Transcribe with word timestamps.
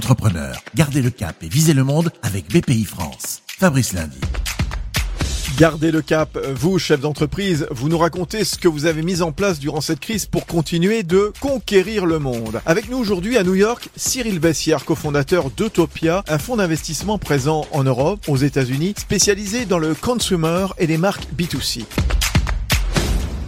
entrepreneurs. 0.00 0.62
Gardez 0.74 1.02
le 1.02 1.10
cap 1.10 1.42
et 1.42 1.48
visez 1.50 1.74
le 1.74 1.84
monde 1.84 2.10
avec 2.22 2.48
BPI 2.48 2.84
France. 2.86 3.42
Fabrice 3.46 3.92
Lundi. 3.92 4.18
Gardez 5.58 5.90
le 5.90 6.00
cap, 6.00 6.38
vous, 6.54 6.78
chef 6.78 7.00
d'entreprise, 7.00 7.66
vous 7.70 7.90
nous 7.90 7.98
racontez 7.98 8.44
ce 8.44 8.56
que 8.56 8.66
vous 8.66 8.86
avez 8.86 9.02
mis 9.02 9.20
en 9.20 9.30
place 9.30 9.58
durant 9.58 9.82
cette 9.82 10.00
crise 10.00 10.24
pour 10.24 10.46
continuer 10.46 11.02
de 11.02 11.34
conquérir 11.40 12.06
le 12.06 12.18
monde. 12.18 12.62
Avec 12.64 12.88
nous 12.88 12.96
aujourd'hui 12.96 13.36
à 13.36 13.42
New 13.42 13.56
York, 13.56 13.90
Cyril 13.94 14.38
Bessière, 14.38 14.86
cofondateur 14.86 15.50
d'Utopia, 15.50 16.24
un 16.28 16.38
fonds 16.38 16.56
d'investissement 16.56 17.18
présent 17.18 17.66
en 17.72 17.84
Europe, 17.84 18.20
aux 18.26 18.38
États-Unis, 18.38 18.94
spécialisé 18.96 19.66
dans 19.66 19.78
le 19.78 19.94
consumer 19.94 20.68
et 20.78 20.86
les 20.86 20.96
marques 20.96 21.26
B2C. 21.36 21.84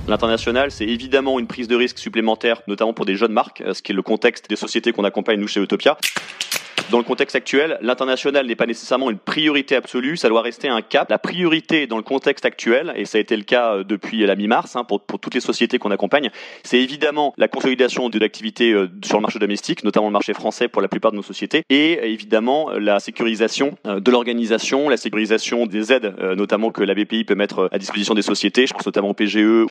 L'international, 0.09 0.71
c'est 0.73 0.85
évidemment 0.85 1.39
une 1.39 1.47
prise 1.47 1.69
de 1.69 1.77
risque 1.77 1.99
supplémentaire, 1.99 2.63
notamment 2.67 2.93
pour 2.93 3.07
des 3.07 3.15
jeunes 3.15 3.33
marques, 3.33 3.63
ce 3.73 3.83
qui 3.83 3.93
est 3.93 3.95
le 3.95 4.03
contexte 4.03 4.49
des 4.51 4.57
sociétés 4.57 4.93
qu'on 4.93 5.05
accompagne 5.05 5.39
nous 5.39 5.47
chez 5.47 5.61
Utopia. 5.61 5.97
Dans 6.91 6.99
le 6.99 7.05
contexte 7.05 7.37
actuel, 7.37 7.79
l'international 7.81 8.47
n'est 8.47 8.57
pas 8.57 8.67
nécessairement 8.67 9.11
une 9.11 9.19
priorité 9.19 9.77
absolue, 9.77 10.17
ça 10.17 10.29
doit 10.29 10.43
rester 10.43 10.69
un 10.69 10.83
cap. 10.83 11.11
La 11.11 11.19
priorité 11.19 11.87
dans 11.87 11.97
le 11.97 12.03
contexte 12.03 12.45
actuel, 12.45 12.93
et 12.97 13.05
ça 13.05 13.19
a 13.19 13.21
été 13.21 13.37
le 13.37 13.45
cas 13.45 13.75
euh, 13.75 13.85
depuis 13.85 14.25
la 14.27 14.37
mi-mars 14.37 14.77
hein, 14.77 14.85
pour, 14.85 15.01
pour, 15.01 15.19
toutes 15.19 15.35
les 15.35 15.41
sociétés 15.41 15.79
qu'on 15.79 15.91
accompagne, 15.91 16.31
c'est 16.63 16.81
évidemment 16.81 17.35
la 17.39 17.49
consolidation 17.49 18.09
de 18.09 18.19
l'activité 18.19 18.73
euh, 18.73 18.89
sur 19.05 19.17
le 19.17 19.23
marché 19.23 19.39
domestique, 19.39 19.85
notamment 19.85 20.07
le 20.07 20.13
marché 20.13 20.35
français 20.35 20.69
pour 20.69 20.83
la 20.83 20.89
plupart 20.89 21.13
de 21.13 21.17
nos 21.17 21.23
sociétés, 21.23 21.63
et 21.71 22.13
évidemment 22.13 22.71
la 22.71 23.01
sécurisation 23.01 23.77
euh, 23.87 24.01
de 24.01 24.11
l'organisation, 24.11 24.89
la 24.89 24.97
sécurisation 24.97 25.67
des 25.67 25.93
aides, 25.93 26.15
notamment 26.37 26.71
que 26.71 26.83
la 26.83 26.95
BPI 26.95 27.25
peut 27.25 27.35
mettre 27.35 27.69
à 27.73 27.79
disposition 27.79 28.15
des 28.15 28.23
sociétés, 28.23 28.67
je 28.67 28.75
pense 28.75 28.87
notamment 28.87 29.11
au 29.11 29.15
PGE. 29.15 29.67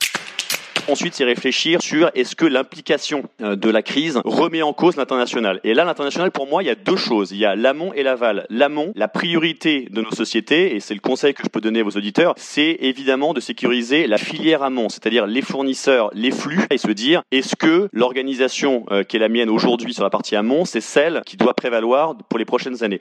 Ensuite, 0.87 1.13
c'est 1.13 1.23
réfléchir 1.23 1.81
sur 1.81 2.11
est-ce 2.15 2.35
que 2.35 2.45
l'implication 2.45 3.23
euh, 3.41 3.55
de 3.55 3.69
la 3.69 3.81
crise 3.81 4.19
remet 4.25 4.61
en 4.61 4.73
cause 4.73 4.95
l'international. 4.95 5.59
Et 5.63 5.73
là, 5.73 5.85
l'international, 5.85 6.31
pour 6.31 6.47
moi, 6.47 6.63
il 6.63 6.67
y 6.67 6.69
a 6.69 6.75
deux 6.75 6.95
choses. 6.95 7.31
Il 7.31 7.37
y 7.37 7.45
a 7.45 7.55
l'amont 7.55 7.93
et 7.93 8.03
l'aval. 8.03 8.45
L'amont, 8.49 8.91
la 8.95 9.07
priorité 9.07 9.87
de 9.91 10.01
nos 10.01 10.11
sociétés, 10.11 10.75
et 10.75 10.79
c'est 10.79 10.93
le 10.93 10.99
conseil 10.99 11.33
que 11.33 11.43
je 11.43 11.49
peux 11.49 11.61
donner 11.61 11.81
à 11.81 11.83
vos 11.83 11.91
auditeurs, 11.91 12.33
c'est 12.37 12.77
évidemment 12.81 13.33
de 13.33 13.39
sécuriser 13.39 14.07
la 14.07 14.17
filière 14.17 14.63
amont, 14.63 14.89
c'est-à-dire 14.89 15.27
les 15.27 15.41
fournisseurs, 15.41 16.09
les 16.13 16.31
flux, 16.31 16.61
et 16.69 16.77
se 16.77 16.91
dire 16.91 17.21
est-ce 17.31 17.55
que 17.55 17.89
l'organisation 17.93 18.85
euh, 18.91 19.03
qui 19.03 19.17
est 19.17 19.19
la 19.19 19.29
mienne 19.29 19.49
aujourd'hui 19.49 19.93
sur 19.93 20.03
la 20.03 20.09
partie 20.09 20.35
amont, 20.35 20.65
c'est 20.65 20.81
celle 20.81 21.21
qui 21.25 21.37
doit 21.37 21.53
prévaloir 21.53 22.15
pour 22.29 22.39
les 22.39 22.45
prochaines 22.45 22.83
années. 22.83 22.99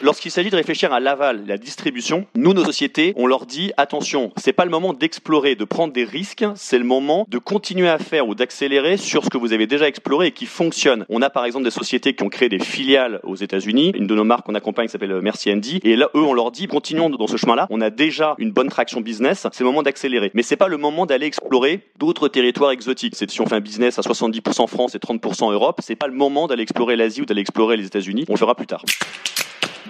Lorsqu'il 0.00 0.30
s'agit 0.30 0.50
de 0.50 0.54
réfléchir 0.54 0.92
à 0.92 1.00
l'aval, 1.00 1.44
la 1.48 1.58
distribution, 1.58 2.24
nous, 2.36 2.54
nos 2.54 2.64
sociétés, 2.64 3.14
on 3.16 3.26
leur 3.26 3.46
dit 3.46 3.72
attention, 3.76 4.32
c'est 4.36 4.52
pas 4.52 4.64
le 4.64 4.70
moment 4.70 4.92
d'explorer, 4.92 5.56
de 5.56 5.64
prendre 5.64 5.92
des 5.92 6.04
risques, 6.04 6.44
c'est 6.54 6.78
le 6.78 6.84
moment 6.84 7.26
de 7.28 7.38
continuer 7.38 7.88
à 7.88 7.98
faire 7.98 8.28
ou 8.28 8.36
d'accélérer 8.36 8.96
sur 8.96 9.24
ce 9.24 9.28
que 9.28 9.36
vous 9.36 9.52
avez 9.52 9.66
déjà 9.66 9.88
exploré 9.88 10.28
et 10.28 10.30
qui 10.30 10.46
fonctionne. 10.46 11.04
On 11.08 11.20
a 11.20 11.30
par 11.30 11.44
exemple 11.44 11.64
des 11.64 11.72
sociétés 11.72 12.14
qui 12.14 12.22
ont 12.22 12.28
créé 12.28 12.48
des 12.48 12.60
filiales 12.60 13.18
aux 13.24 13.34
États-Unis. 13.34 13.90
Une 13.96 14.06
de 14.06 14.14
nos 14.14 14.22
marques 14.22 14.46
qu'on 14.46 14.54
accompagne 14.54 14.86
s'appelle 14.86 15.10
euh, 15.10 15.20
Merci 15.20 15.50
Andy. 15.52 15.80
Et 15.82 15.96
là, 15.96 16.08
eux, 16.14 16.22
on 16.22 16.32
leur 16.32 16.52
dit 16.52 16.68
continuons 16.68 17.10
dans 17.10 17.26
ce 17.26 17.36
chemin-là. 17.36 17.66
On 17.70 17.80
a 17.80 17.90
déjà 17.90 18.36
une 18.38 18.52
bonne 18.52 18.68
traction 18.68 19.00
business. 19.00 19.48
C'est 19.50 19.64
le 19.64 19.66
moment 19.66 19.82
d'accélérer. 19.82 20.30
Mais 20.32 20.44
c'est 20.44 20.56
pas 20.56 20.68
le 20.68 20.76
moment 20.76 21.06
d'aller 21.06 21.26
explorer 21.26 21.80
d'autres 21.98 22.28
territoires 22.28 22.70
exotiques. 22.70 23.16
Si 23.16 23.40
on 23.40 23.46
fait 23.46 23.56
un 23.56 23.60
business 23.60 23.98
à 23.98 24.02
70% 24.02 24.68
France 24.68 24.94
et 24.94 24.98
30% 24.98 25.52
Europe, 25.52 25.80
c'est 25.82 25.96
pas 25.96 26.06
le 26.06 26.14
moment 26.14 26.46
d'aller 26.46 26.62
explorer 26.62 26.94
l'Asie 26.94 27.22
ou 27.22 27.24
d'aller 27.24 27.40
explorer 27.40 27.76
les 27.76 27.86
États-Unis. 27.86 28.26
On 28.28 28.34
le 28.34 28.38
fera 28.38 28.54
plus 28.54 28.68
tard. 28.68 28.84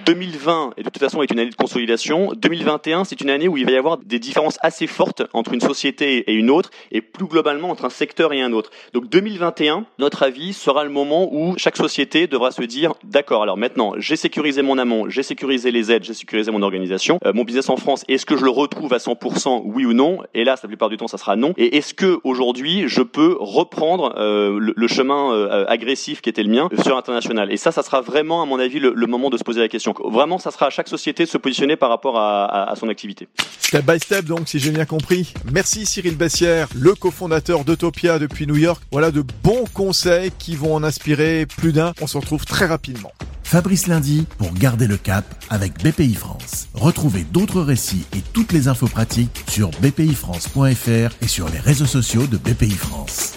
2020, 0.05 0.75
et 0.77 0.83
de 0.83 0.91
toute 0.91 0.99
façon, 0.99 1.23
est 1.23 1.31
une 1.31 1.39
année 1.39 1.51
de 1.51 1.55
consolidation. 1.55 2.33
2021, 2.37 3.05
c'est 3.05 3.21
une 3.21 3.31
année 3.31 3.49
où 3.49 3.57
il 3.57 3.65
va 3.65 3.73
y 3.73 3.77
avoir 3.77 3.99
des 3.99 4.19
différences 4.19 4.59
assez 4.63 4.87
fortes 4.87 5.23
entre 5.33 5.55
une 5.55 5.61
société 5.61 6.31
et 6.31 6.35
une 6.35 6.51
autre, 6.51 6.71
et 6.93 7.01
plus 7.01 7.27
globalement 7.27 7.71
entre 7.71 7.85
un 7.85 7.91
secteur 7.91 8.33
et 8.33 8.41
un 8.41 8.53
autre. 8.53 8.71
Donc 8.93 9.09
2021, 9.09 9.85
notre 9.99 10.23
avis, 10.23 10.53
sera 10.53 10.85
le 10.85 10.91
moment 10.91 11.29
où 11.33 11.55
chaque 11.57 11.77
société 11.77 12.27
devra 12.27 12.51
se 12.51 12.63
dire, 12.63 12.95
d'accord, 13.05 13.43
alors 13.43 13.57
maintenant, 13.57 13.95
j'ai 13.97 14.17
sécurisé 14.17 14.63
mon 14.63 14.79
amont, 14.79 15.09
j'ai 15.09 15.23
sécurisé 15.23 15.71
les 15.71 15.91
aides, 15.93 16.05
j'ai 16.05 16.15
sécurisé 16.15 16.51
mon 16.51 16.63
organisation, 16.63 17.19
euh, 17.25 17.33
mon 17.33 17.45
business 17.45 17.69
en 17.69 17.77
France, 17.77 18.05
est-ce 18.09 18.27
que 18.27 18.37
je 18.37 18.45
le 18.45 18.51
retrouve 18.51 18.93
à 18.93 18.99
100%, 18.99 19.63
oui 19.65 19.85
ou 19.85 19.93
non? 19.93 20.21
Et 20.35 20.45
là, 20.45 20.57
la 20.63 20.69
plupart 20.69 20.89
du 20.89 20.97
temps, 20.97 21.09
ça 21.09 21.19
sera 21.19 21.37
non. 21.37 21.53
Et 21.57 21.77
est-ce 21.77 21.95
que 21.95 22.19
aujourd'hui, 22.25 22.85
je 22.87 23.03
peux 23.03 23.37
reprendre 23.39 24.15
euh, 24.19 24.59
le, 24.59 24.89
chemin 24.89 25.33
euh, 25.33 25.65
agressif 25.69 26.21
qui 26.21 26.31
était 26.31 26.43
le 26.43 26.51
mien 26.51 26.69
sur 26.83 26.95
l'international? 26.95 27.53
Et 27.53 27.57
ça, 27.57 27.73
ça 27.73 27.83
sera 27.83 28.01
vraiment, 28.01 28.43
à 28.43 28.47
mon 28.47 28.59
avis, 28.59 28.81
le 28.81 29.07
moment 29.07 29.31
de 29.31 29.37
se 29.37 29.45
poser 29.45 29.61
la 29.61 29.69
question 29.69 29.88
vraiment, 30.11 30.39
ça 30.39 30.51
sera 30.51 30.67
à 30.67 30.71
chaque 30.71 30.89
société 30.89 31.25
de 31.25 31.29
se 31.29 31.39
positionner 31.39 31.77
par 31.77 31.89
rapport 31.89 32.19
à, 32.19 32.75
son 32.77 32.89
activité. 32.89 33.29
Step 33.61 33.85
by 33.85 33.99
step, 33.99 34.25
donc, 34.25 34.49
si 34.49 34.59
j'ai 34.59 34.71
bien 34.71 34.85
compris. 34.85 35.35
Merci 35.53 35.87
Cyril 35.87 36.17
Bessière, 36.17 36.69
le 36.75 36.95
cofondateur 36.95 37.65
d'Utopia 37.65 38.19
depuis 38.19 38.47
New 38.47 38.57
York. 38.57 38.83
Voilà 38.93 39.11
de 39.11 39.23
bons 39.43 39.65
conseils 39.73 40.31
qui 40.39 40.57
vont 40.57 40.75
en 40.75 40.85
inspirer 40.85 41.47
plus 41.47 41.73
d'un. 41.73 41.93
On 42.01 42.07
se 42.07 42.17
retrouve 42.17 42.45
très 42.45 42.67
rapidement. 42.67 43.13
Fabrice 43.49 43.87
Lundi 43.87 44.27
pour 44.37 44.53
garder 44.53 44.87
le 44.87 44.99
cap 44.99 45.25
avec 45.49 45.83
BPI 45.83 46.15
France. 46.15 46.69
Retrouvez 46.75 47.23
d'autres 47.23 47.63
récits 47.63 48.05
et 48.15 48.21
toutes 48.35 48.53
les 48.53 48.69
infos 48.69 48.89
pratiques 48.89 49.43
sur 49.49 49.71
bpifrance.fr 49.81 51.15
et 51.23 51.29
sur 51.29 51.49
les 51.49 51.59
réseaux 51.59 51.87
sociaux 51.87 52.27
de 52.27 52.37
BPI 52.37 52.73
France. 52.73 53.28